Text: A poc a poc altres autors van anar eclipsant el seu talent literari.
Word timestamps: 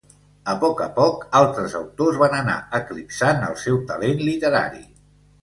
A 0.51 0.53
poc 0.61 0.79
a 0.85 0.87
poc 0.95 1.19
altres 1.39 1.75
autors 1.81 2.17
van 2.23 2.33
anar 2.39 2.57
eclipsant 2.81 3.47
el 3.51 3.55
seu 3.67 3.79
talent 3.93 4.27
literari. 4.33 4.83